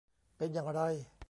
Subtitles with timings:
[0.37, 0.81] เป็นอย่างไร